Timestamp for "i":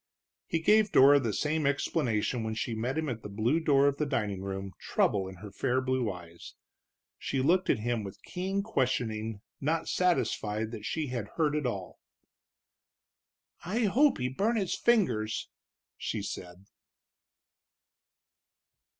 13.63-13.81